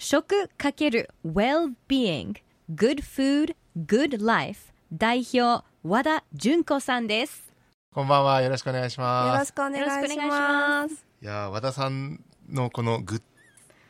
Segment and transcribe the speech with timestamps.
[0.00, 2.40] 食×ウェルビーイング
[2.72, 7.52] Good Food Good Life 代表和田純子さんです
[7.92, 8.40] こんばんは。
[8.40, 9.32] よろしくお願いします。
[9.32, 11.04] よろしくお願いします。
[11.20, 13.22] いやー和田さんのこのグッ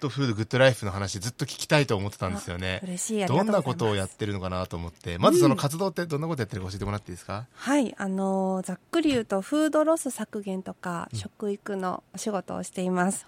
[0.01, 2.81] ドフードグッドライフの話ずっと聞きたいと思ってたんですよね。
[2.85, 3.27] 嬉しい。
[3.27, 7.27] どんなことをやってるのかなと思って、まずその活動ってどんなことやってるか教えてもらっていいです？
[7.27, 7.47] か。
[7.53, 13.27] はい、あのーざっくり言うとフードロス削減とか、食育のお仕事をしています。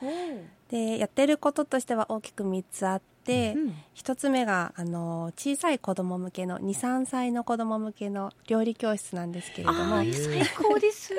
[0.70, 3.56] で、やってることとしては大きく3つあって、
[3.94, 10.02] 一つ目があのー小さい子供向けの2、3歳の子供向けの料理教室なんですけれども。
[10.02, 11.12] 最高です。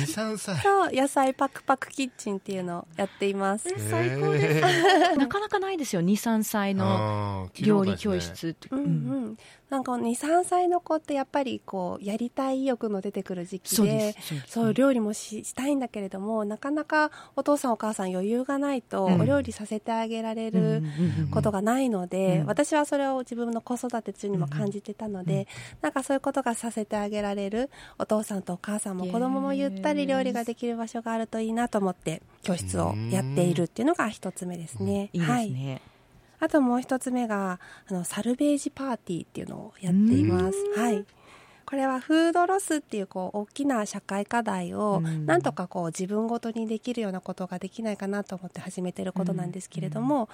[0.00, 0.56] 二三歳。
[0.62, 3.68] そう野菜パクパクキッチンっていうのをやっています。
[3.88, 4.66] 最高です。
[5.16, 6.02] なかなかないですよ。
[6.02, 8.16] 23歳の料理教。
[8.20, 9.36] 室って、うんうん、
[9.68, 14.52] なんか23歳の子ってやっぱりこうやりたい意欲の出てくる時期そうでそうです。
[14.52, 19.20] そう料理もししたいんだけれどもなかなかお父さんお母さん余裕がないとうん。
[19.20, 22.46] お料理させてあげられうんうんるうんうんことがないので、うん。
[22.46, 25.46] 私はそれを自分の子育て中にも感じてたので、
[25.80, 35.10] なんかそういうことがさせてあげられるお父さんとお母さんも子供もゆったり料理ができる場所があるといいなと思って教室をやっているっていうのが一つ目ですね。
[35.12, 35.50] いいですはい。
[35.50, 35.80] ね、
[36.40, 40.58] あともう一つ目があのサルベージパーティーっていうのをやっています。
[40.76, 41.04] はい。
[41.66, 45.26] これはフードロスっていうこう大きな社会課題をうん。
[45.26, 50.28] なんとかこう自分ごとにできるようなことができないかなと思って始めてることなんですけれども、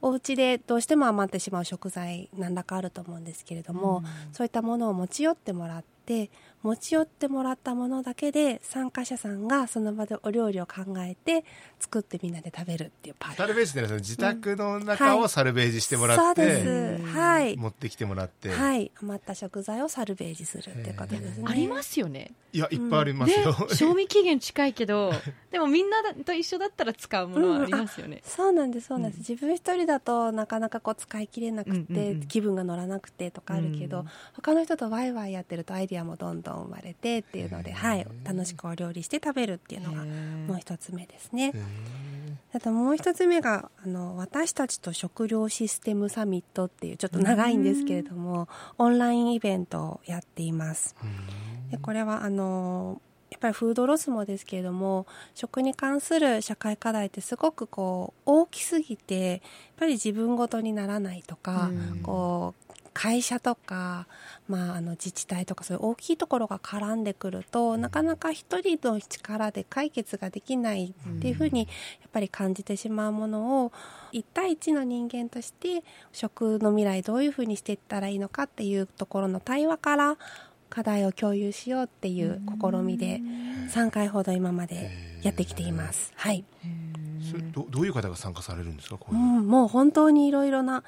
[0.00, 2.54] お家でどうしても余ってしまう食材なん。
[2.54, 6.30] だかあると思うんですけれども、そういったものを持ち寄ってもらって
[6.62, 11.44] 持ち寄ってもらったものだけで参加者さんがその場でお料理を考えて
[11.78, 17.06] 作ってみんなで食べるっていうパーティーサルベージって自宅の中をサルベージしてもらそうって、です。
[17.06, 17.56] はい。
[17.56, 18.50] 持ってきてもらって。
[18.50, 18.90] はい。
[19.02, 21.44] 余った食材をサルベージするっていうことですね。
[21.46, 23.54] ありますよねいやいっぱいありますでよ。
[23.74, 25.12] 賞味期限近いけど
[25.52, 29.30] でもみんなと一緒だったら使うものはありますよね、そうなんです、そうなんです。
[29.30, 38.06] 自分一人だとなかなかこう使い切れなくて、うんうんうん気分が乗らなくてとかあるけど、うん他の人とワイワイやってるとアイディアもどんどん生まれてっていうので、はい。
[38.24, 41.52] 楽しくお料理して食べるっていうのがもう一つ目ですね。
[42.52, 48.48] あともう一つ目があの私たちと食料システムサミットっていうちょっと長いんですけれども
[48.78, 50.96] オンラインイベントをやっています。
[51.70, 53.00] でこれはあの
[53.30, 59.40] やっぱりフードロスもですけれども食に関する社会課題ってすごくこう大きすぎてやっ
[59.76, 62.67] ぱり自分ごとにならないとか、うんこう
[62.98, 64.08] 会社とか、
[64.48, 71.66] まあ、あの自治体とかそういう大きいところが絡んでくるとなかなか一人の力で解決ができないっていうふうにや
[72.08, 73.72] っぱり感じてしまうものを
[74.12, 80.16] 1対1の人間として食の未来どういうふうにしていったらいいのかっていうところの対話から
[80.68, 83.20] 課題を共有しようっていう試みで
[83.72, 84.90] 3回ほど今まで
[85.22, 86.12] やってきています。
[86.16, 86.44] はい。
[87.30, 88.96] それどどういう方が参加されるんですか。
[88.96, 89.22] こうういう。
[89.22, 90.82] ん、もう本当にいろいろな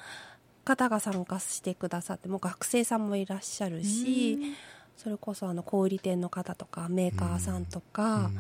[0.65, 4.39] 方が参加してくださってもう学生さんもいらっしゃるし
[4.97, 8.31] それこそあの小売店の方とかメーカーさんとか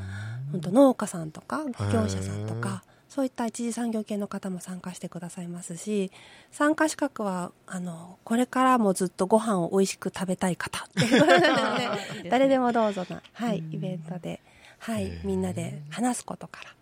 [0.52, 6.12] 本当農家さんとか業者さんとかそういった一次産業系の方も参加してくださいますし
[6.52, 12.22] 参加資格はあのこれからもずっとご飯を美味しく食べたい方っていうことなの いいですね。
[12.22, 13.74] で誰でもどうぞな、はい、うん。
[13.74, 14.40] イベントで、
[14.78, 16.74] はいみんなで話すことから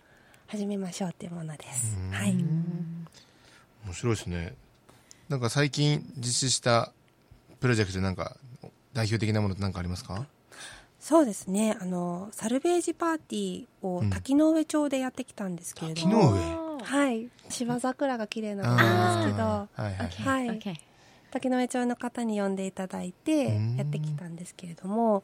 [0.48, 1.96] 始めましょうっていうものです。
[2.12, 2.32] はい。
[2.32, 4.54] 面白いですね。
[5.28, 6.92] なんか最近実施した
[7.60, 8.36] プロジェクトでなんか
[8.94, 10.26] 代表的なものって何かありますか？
[10.98, 11.76] そうですね。
[11.80, 16.84] あのサルベージパーティーを滝の上町でやってきたんですけれども、滝の上？
[16.84, 17.28] はい。
[17.50, 19.44] 芝桜が綺麗なんですけど。
[19.44, 19.94] はいはい。
[20.48, 20.58] はい。
[20.58, 20.74] OK
[21.30, 25.22] 滝の上町の方に呼んでいただいてうんやってきたんですけれども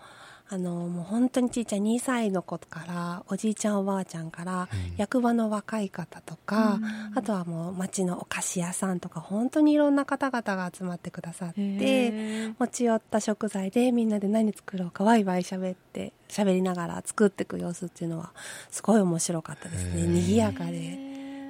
[0.51, 4.95] あのもう本当にちっちゃい2歳の子からおじいちゃんおばあちゃんからうん。
[4.99, 6.79] 役場の若い方とか、
[7.15, 12.53] あとはもう町のお菓子屋さんとか本当にいろんな方々が集まってくださって。
[12.59, 18.33] 持ち寄った食材でみんなで何作ろうかワイワイ喋って喋りながら作っていく様子っていうのは
[18.71, 20.03] すごい面白かったですね。
[20.07, 20.99] 賑やかで。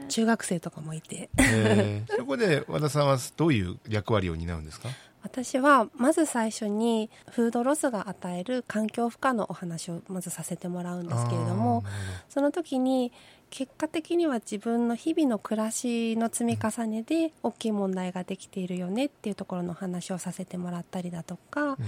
[0.09, 1.29] 中学生とかもいて。
[1.39, 2.03] え。
[2.07, 4.89] ー そこで和田さんはどういう役割を担うんですか？
[5.25, 11.83] 私はまず最初にフードロスが与える環境負荷のお話をまずさせてもらうんですけれども
[12.29, 13.11] その時に
[13.49, 21.79] 結果的には自分の日々の暮らしの積み重ねで大きい問題ができているよねっていうところの話をさせてもらったりだとか、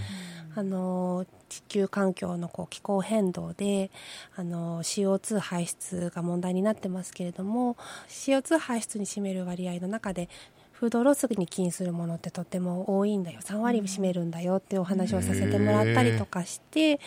[0.55, 3.91] あの地球環境のこう気候変動で
[4.37, 7.77] あの CO2 排出が問題になってますけれども
[8.09, 10.29] CO2 排出に占める割合の中で
[10.79, 13.41] フードロスに起因するものってとっても多いんだよ。
[13.41, 17.01] 3割占めるんだよっていうお話をさせてもらったりとかして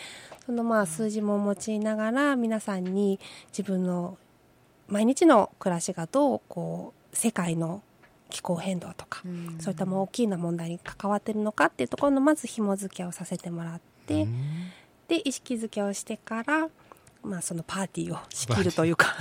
[0.44, 3.20] そのまあ数字も用いながら皆さんに
[3.52, 4.18] 自分の
[4.88, 7.80] 毎日の暮らしがどうこう世界の
[8.28, 9.22] 気候変動とか、
[9.58, 14.26] そういったもう大きな問題に関わってるのかっていうところのまず紐付けをさせてもらって
[15.08, 16.68] で意識づけをしてから
[17.22, 19.14] まあ、そのパーティーを仕切るというか。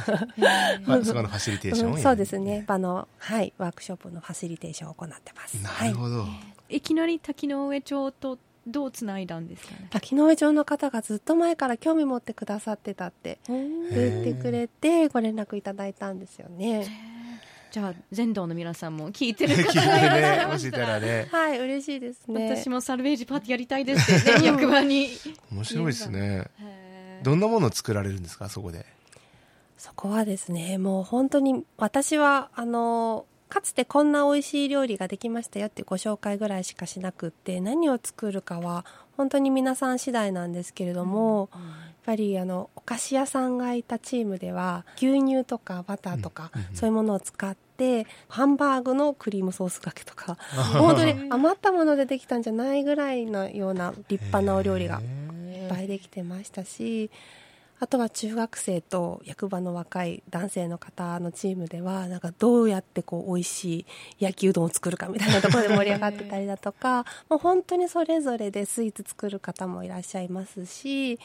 [0.85, 2.63] ま あ、そこのファシリテーションを、そうですね。
[2.67, 5.55] 場の、はい、ワークショップのファシリテーションを行ってます。
[5.61, 6.27] なるほど、は
[6.69, 9.87] い、いきなり滝の上町とどうつないだんですかね？
[9.89, 16.87] 滝の上町の方がずっと前から興味持ってくださってたって言ってくれてご連絡いただいたんですよね。
[17.71, 21.27] じゃあ全道の皆さんも聞いてる方ね、もしいたらね。
[21.31, 22.49] はい、嬉しいですね。
[22.49, 25.09] 私もサルベージパーティーやりたいですって、ね、役場に。
[25.51, 26.45] 面白いですね。
[27.23, 28.49] どんなものを作られるんですか？
[28.49, 28.85] そこで。
[29.77, 38.85] そこはですねもう本当に私はあのかつてこんな美味しい料理ができましたよっていうご紹介ぐらいしかしなくって何を作るかは
[39.15, 50.37] 本当に皆さん次第なんですけれども、うんうん、やっぱりあのお菓子屋さんがいたチームでは牛乳とかバターとか、うん、そういうものを使ってハンバーグのクリームソースかけとか
[50.77, 55.01] 本当に余ったものでできたんじゃないぐらいのような立派なお料理が
[55.69, 57.09] ぱいできてましたし
[57.81, 63.85] あとは中学生と役場の若い男性の方のチームではなんかどうやってこう美味しい
[64.19, 71.19] 焼きうどんを作るかみたいなところで盛り上がってたりだとかもう本当にそれぞれでスイーツ作る方もいらっしゃいますし、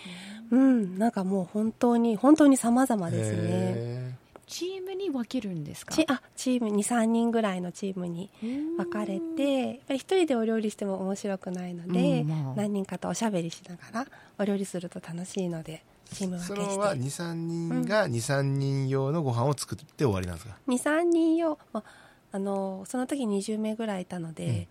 [0.53, 4.24] うん、なんかもう本当に本当に様々ですね。
[4.55, 5.93] チームに分けるんですか？
[5.95, 8.31] チあチーム23人ぐらいのチームに
[8.77, 14.07] 分かれて一人でお料理しても面白くないので、うんまあ、何人かとおしゃべりしながら
[14.39, 16.73] お料理すると楽しいのでチーム分けして。
[16.73, 21.85] それは23人が23人用のご飯を作って終わりなんですか、うん、23人用、まあ、
[22.31, 24.67] あのその時20名ぐらいいたので、うん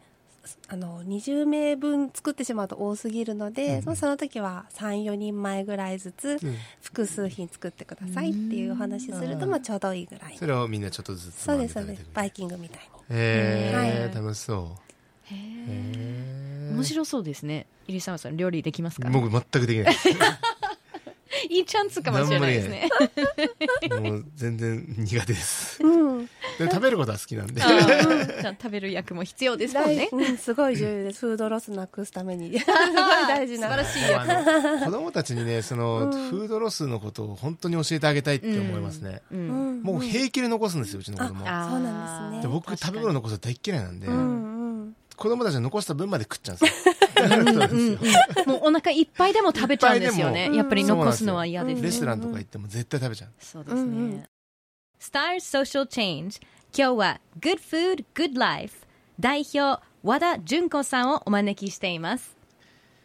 [0.68, 6.38] あの20名分作ってしまうと多すぎるので、うん、その時は34人前ぐらいずつ
[6.82, 10.38] 複数品作ってくださいっていうお話すると、まあ、ちょうどいいぐらい。
[10.38, 12.06] それをみんなちょっとずつそうですそうです。
[12.14, 12.80] バイキングみたい
[13.10, 13.18] に。
[13.18, 15.34] へえ、はい、楽しそう。
[15.34, 17.66] へえ面白そうですね。
[17.88, 19.10] 入澤さん料理できますか？
[19.10, 20.10] 僕全くできないです。
[21.50, 22.90] いいチャンスかもしれないですね。
[23.90, 25.84] もう全然苦手です。
[25.84, 27.62] うん、で食べることは好きなんで。
[27.62, 30.10] 食べる役も必要ですもんね。
[30.38, 31.20] すごい重要です。
[31.22, 32.58] フードロスなくすために。
[32.60, 32.76] すごい
[33.28, 33.68] 大事な。
[33.68, 34.86] 素晴らしい役。
[34.86, 39.22] 子供たちにね、その、フードロスのことを本当に教えてあげたいって思いますね。
[39.32, 41.40] もう平気で残すんですよ、うちの子供。
[41.40, 42.54] そうなんですね。
[42.54, 44.08] 僕食べ物残すの大嫌いなんで。
[45.16, 46.94] 子供たちが残した分まで食っちゃうんですよ。
[48.48, 50.50] もうお腹いっぱいでも食べちゃうんですよね。
[50.54, 51.82] やっぱり残すのは嫌です。
[51.82, 53.30] レストランとか行っても絶対食べちゃう。
[53.40, 54.28] そうですね。
[55.04, 56.42] Stars Social Change.
[56.74, 58.88] 今日は Good Food, Good Life.
[59.20, 62.38] 代表和田純子さんをお招きしています。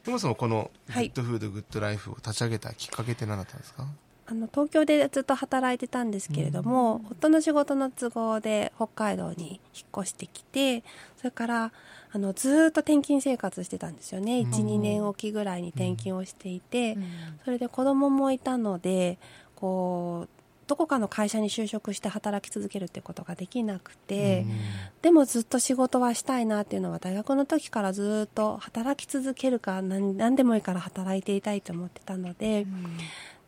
[0.05, 3.85] そもそもこの Good Food, Good Life を立ち上げたきっかけって何だったんですか？
[4.29, 10.85] あの東京でずっと働いてたんですけれども、うん、夫の仕事の都合で北海道に引っ越してきて
[11.17, 11.73] それから
[12.13, 14.43] あのずっと転勤生活してたんですよね。
[14.43, 17.05] 12、うん、年おきぐらいに転勤をしていて、うん、
[17.45, 19.19] それで子供もいたので
[19.57, 20.29] こう
[20.69, 24.57] どこかの会社に就職して働き続けるってことができなくて、うん、
[25.03, 32.99] でもずっと仕事はしたいなっていうのは大学の時からずっと働き続けるか何何でもいいから働いていたいと思ってたので、うん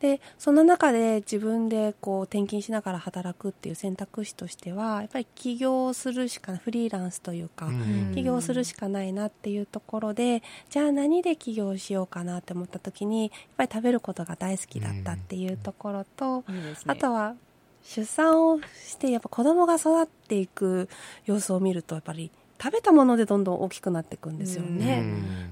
[0.01, 7.69] でその中で自分でこう転勤しながら働くっていう選択肢としてはやっぱり起業するしかフリーランスというか、
[8.15, 16.45] 起業するしかないなっていうところでじゃあ何で起業しようかなって思った時にやっぱり食べることが大好きだったっていうところと、
[16.87, 17.35] あとは
[17.83, 20.89] 出産をしてやっぱ子供が育っていく
[21.27, 22.31] 様子を見るとやっぱり
[22.63, 25.05] 食べたものでどんどん大きくなっていくんですよね。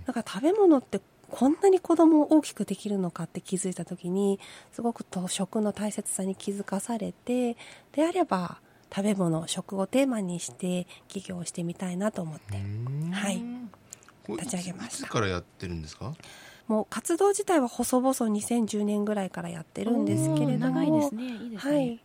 [0.07, 1.01] だから食べ物って
[1.31, 4.41] こんなに子供を大きくできるのかって気づいた時に
[4.73, 7.57] すごくと食の大切さに気づかされて
[7.93, 8.59] であれば
[8.95, 12.59] 食べ物食をテーマにして起業してみたいなと思って。
[13.13, 13.43] はい。
[14.29, 15.07] 立ち上げました。
[15.07, 16.15] いつからやってるんですか？
[16.67, 21.25] もう活動自体は細々2010年ぐらいからやってるんですけれども長いですね。
[21.25, 22.01] いいですね、はい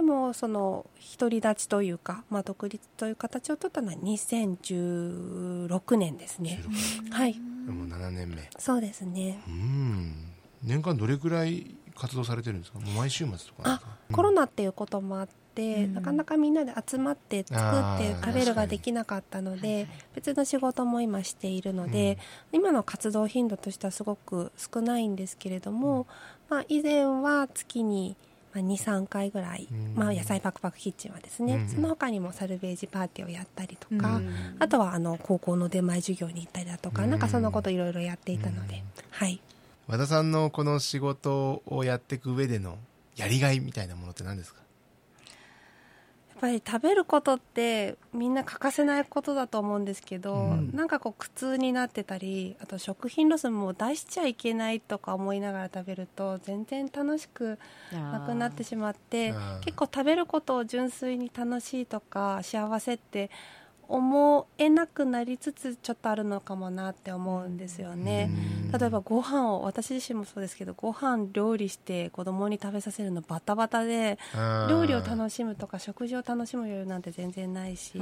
[0.00, 0.86] でもその
[1.18, 6.62] 独り立ちというか、まあ、独立という形を取ったのは2016年ですね。
[7.10, 7.38] はい。
[7.38, 8.48] もう7年目。
[8.58, 9.42] そうですね。
[9.46, 10.14] うん。
[10.62, 12.80] 年間どれくらい活動されてるんですか？
[12.80, 13.92] もう毎週末とかなんですか？
[14.10, 22.16] あコロナっていうこともあって、うんなかなかみんなで集まって作って食べるができなかったので別の仕事も今しているので、
[22.52, 26.06] 今の活動頻度としてはすごく少ないんですけれども、
[26.48, 28.16] まあ、以前は月に
[28.58, 29.94] 23回ぐらい、うん。
[29.94, 31.68] まあ、野菜パクパクキッチンはですね、うん。
[31.68, 34.56] その他にもサルベージパーティーをやったりとか、うん。
[34.58, 37.10] あとはあの高校の出前授業に行ったりだとか、うん。
[37.10, 38.82] なんかそんなこといろいろやっていたので、うん。
[39.10, 39.40] はい。
[39.86, 42.78] 和田さんのこの仕事をやっていく上での
[43.16, 44.60] やりがいみたいなものって何ですか？
[46.40, 50.70] ぱり食べることってみんな欠かせないことだと思うんですけど、うん。
[50.74, 57.58] なんかこう苦痛になってたりあと食品ロスも出しちゃいけないとか思いながら食べると全然楽しく
[57.92, 63.30] なくなってしまって結構食べることを純粋に楽しいとか幸せって
[63.90, 68.30] 思えなくなりつつちょっとあるのかもなって思うんですよね。
[68.70, 68.78] うん。
[68.78, 74.18] 例えばご飯を私自身もそうですけどご飯料理して子供に食べさせるのバタバタで
[74.68, 78.00] 料理を楽しむとか食事を楽しむ余裕なんて全然ないし。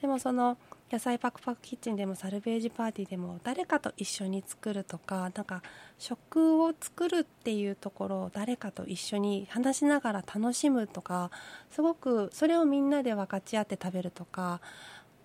[0.00, 0.58] でもその
[0.94, 5.60] 野菜パクパクキッチンでもサルベージパーティーでも誰かと一緒に作るとかなんか
[5.98, 11.32] 食を作るっていうところを誰かと一緒に話しながら楽しむとか
[11.72, 14.60] すごくそれをみんなで分かち合って食べるとか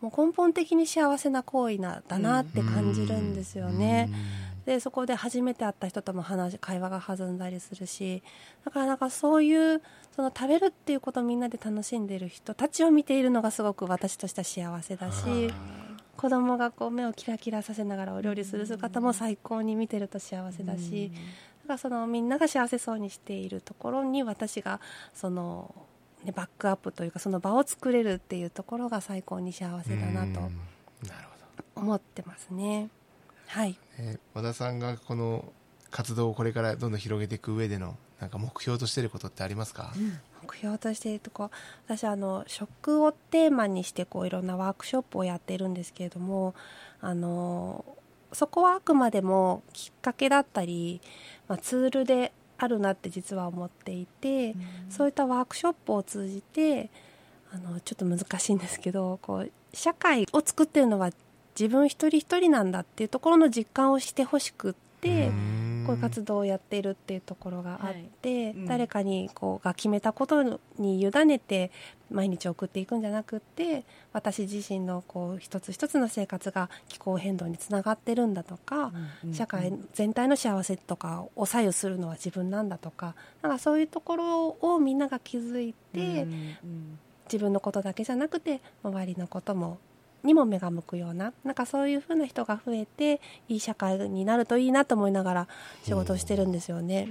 [0.01, 4.09] もう根本的に幸せな行為なだなって感じるんですよね。
[4.69, 8.21] でそこで初めて会った人とも話会話が弾んだりするし
[8.63, 9.81] だからなんかそういう
[10.15, 15.51] その食べるっていうことをみんなで楽しんでる人たちを見ているのがすごく私としては幸せだし
[16.17, 21.11] 子供がこう目をキラキラさせながらお料理する姿も最高に見てると幸せだし、
[21.63, 24.81] だからそのみんなが幸せそうにしているところに私が
[25.15, 25.73] その、
[26.25, 30.41] ね、バックアップというかその場を作れるっていうところが最高に幸せだなと
[31.75, 32.89] 思ってますね。
[33.49, 33.73] はい。
[33.73, 35.51] ど、えー和田さんがこの
[35.91, 39.91] 活動をこれからどんどん広げていく上でのなんか目標としていることってありますか、
[40.43, 41.49] 目標としているとこ
[41.87, 46.53] 私あの食をテーマにしてこういろんなワークショップをやっているんですけれども
[47.01, 47.83] あの
[48.33, 51.01] そこはあくまでもきっかけだったり、
[51.47, 54.53] まあ、ツールであるなって実は思っていて、
[54.89, 56.89] そういったワークショップを通じて
[57.51, 61.09] あのちょっと難しいんですけどこう社会を作ってるのは
[61.59, 65.27] 自分一人一人なんだっていうところの実感をしてほしくって。
[65.27, 65.59] うん。
[65.89, 68.53] こういう活動をやっているっていうところがあって、はい。
[68.53, 68.65] うん。
[68.67, 70.43] 誰かにこうが決めたこと
[70.77, 71.71] に委ねて
[72.11, 78.91] 毎日送っていくんじゃなくって私自身のこう一つ一つの生活が気候変動につながってるんだとか、
[79.33, 86.27] 社会全体の幸せとかを左右するのは自分なんだとかなんかそういうところをみんなが気づいて、
[87.25, 89.79] 自分のことだけじゃなくて周りのことも
[90.23, 95.47] にも目が向くようななんかそういうふうな人が増えていい社会になるといいなと思いながら
[95.83, 97.07] 仕事をしてるんですよね。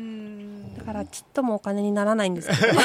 [0.76, 2.74] だからちっともお金にならないんですけど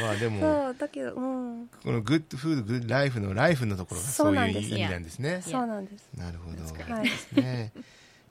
[0.00, 1.68] まあでもそうだけどうん。
[1.82, 4.72] このグッドフードグッドライフのライフのところがそそういんです。
[4.74, 5.42] う意味なんですね。
[5.42, 6.08] そうなんです。
[6.16, 6.62] なるほど。
[6.94, 7.10] はい。
[7.40, 7.72] ね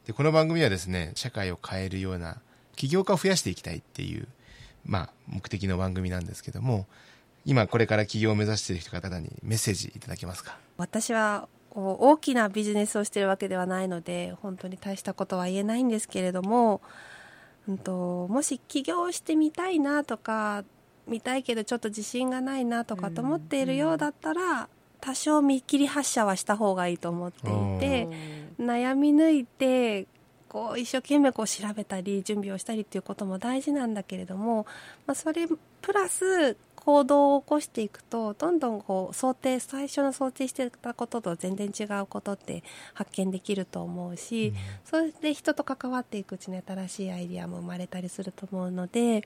[0.06, 2.42] でこの番組はですね社会を変えるような
[2.76, 4.28] 起業家を増やしていきたいっていう、
[4.86, 6.88] まあ、目的の番組なんですけども
[7.46, 10.58] 今これから起業を目指している人方にメッセージいただけますか？
[10.78, 16.82] 私は大きなビジネスをしてるわけではないので本当に大したことは言えないんですけれども、
[17.68, 20.64] うん、ともし起業してみたいなとか
[21.08, 24.70] 見たいけどちょっと自信がないなとかと思っているようだったら、
[25.02, 28.08] 多少見切り発車はした方がいいと思っていて
[28.58, 30.06] 悩み抜いて
[30.48, 34.66] こう一生懸命こう調べたり準備をしたりっていうことも大事なんだけれども、
[35.06, 35.48] まあ、それ
[35.82, 36.56] プラス
[36.86, 42.64] 行動を起こしていくとどんどんこう想定最初の想定してたことと全然違うことって
[42.94, 49.22] 発見できると思うし、それで人と関わっていくうちに新しいアイディアも生まれたりすると思うので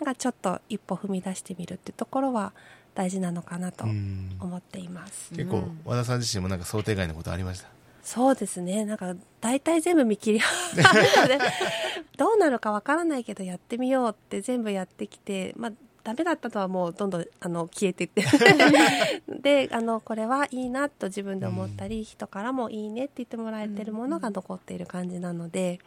[0.00, 2.52] なんかちょっと一歩踏み出してみるっていうところは
[2.94, 4.30] 大事なのかなとうん。
[4.40, 5.32] 思っています。
[5.34, 7.68] 結構和田さん自身もなんか想定外のことありました？
[8.02, 8.84] そうですね。
[8.84, 10.40] なんか大体全部見切り
[12.16, 15.72] どうなるかわからないけどやってみようって全部やってきてまあ
[16.04, 18.24] ダメだったとはもうどんどんあの消えていって。
[19.40, 25.80] であのこれはいいなと自分で思ったり、人からもいいねって言ってもらえてるものが残っている感じなので、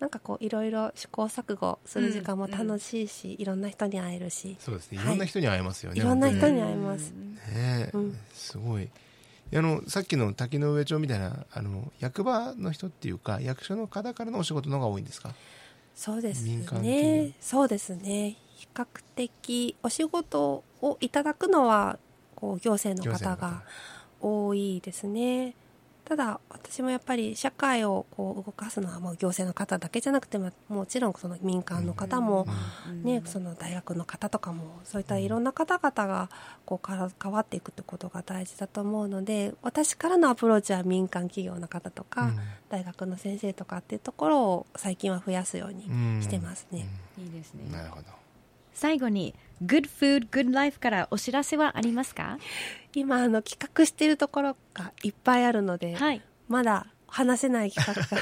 [0.00, 4.56] なんかこういろいろ試行錯誤する時間も楽しいし、いろんな人に会えるし。
[4.60, 4.98] そうですね。
[4.98, 5.08] いはい。
[5.08, 7.10] ろんな人に会えますよね、いろんな人本に会えます。
[7.10, 8.18] ねえ、うん。
[8.34, 8.88] すごい。
[9.54, 15.34] あのさっきの滝の上町みたいなあの役場の人っていうか役所の方からのお仕事の方が多いんですか？
[15.94, 16.62] そうですね。
[16.66, 17.32] 業。
[17.40, 18.36] そうですね。
[18.74, 21.98] 比較的お仕事をいただくのは
[22.34, 23.62] こう行政の方が
[24.20, 25.54] 多いですね。
[26.04, 32.46] ただ私もやっぱり社会をこう動かすのはもう行政の方だけじゃなくてももちろんその民間の方も、
[33.02, 36.30] ね、その大学の方とかもそういったいろんな方々が
[36.64, 42.36] こうから変わっていくってことが大事だと思うので私からのアプローチは民間企業の方とか、うん。
[42.68, 45.84] 大学の先生とかっていうところを最近は増やすように
[46.22, 46.86] してますね。
[47.16, 47.64] いいですね。
[47.66, 48.25] うんなるほど
[48.76, 52.38] 最後に Good Food Good Life からお知らせはありますか？
[52.94, 56.22] 今あの企画しているところがいっぱいあるので、はい。
[56.46, 58.16] まだ話せない企画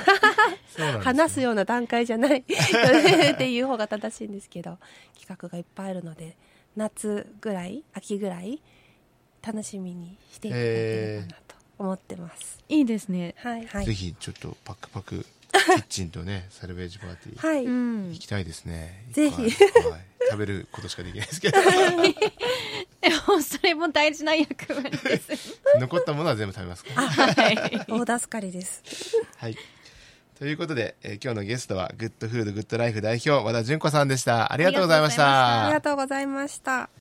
[0.87, 1.05] が ね。
[1.05, 4.79] 話すような段階じゃない っていう方が正しいんですけど
[5.19, 6.37] 企画がいっぱいあるので
[6.77, 8.63] 夏ぐらい秋ぐらい
[9.43, 12.61] 楽しみにしていただければなと思ってます。
[12.69, 13.35] いいですね。
[13.39, 18.13] はい、はい、ぜひちょっとパクパクキッチンとね サルベージパーティーはい、うん。
[18.13, 19.05] 行きたいですね。
[19.11, 19.43] ぜひ。
[19.43, 19.51] はい
[20.35, 21.61] 食べることしかできないですけど。
[21.63, 27.09] でもそれも大事な役割です残ったものは全部食べますから。
[27.09, 28.07] はい。
[28.07, 28.83] 大助かりです。
[29.37, 29.57] はい。
[30.39, 34.53] ということで、えー今日のゲストはグッドフードグッドライフ代表和田純子さんでした。
[34.53, 35.67] ありがとうございました。
[35.67, 36.91] ありがとうございました。